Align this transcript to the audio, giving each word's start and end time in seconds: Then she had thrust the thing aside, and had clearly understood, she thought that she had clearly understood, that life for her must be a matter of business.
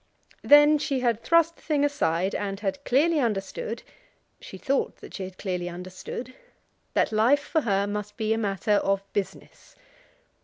Then 0.41 0.79
she 0.79 1.01
had 1.01 1.21
thrust 1.21 1.57
the 1.57 1.61
thing 1.61 1.85
aside, 1.85 2.33
and 2.33 2.59
had 2.61 2.83
clearly 2.85 3.19
understood, 3.19 3.83
she 4.39 4.57
thought 4.57 4.95
that 4.95 5.13
she 5.13 5.25
had 5.25 5.37
clearly 5.37 5.69
understood, 5.69 6.33
that 6.95 7.11
life 7.11 7.39
for 7.41 7.61
her 7.61 7.85
must 7.85 8.17
be 8.17 8.33
a 8.33 8.37
matter 8.39 8.77
of 8.83 9.03
business. 9.13 9.75